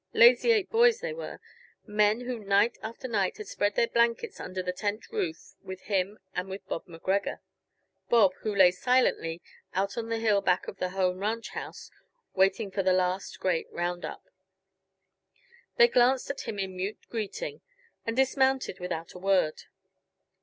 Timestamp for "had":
3.37-3.45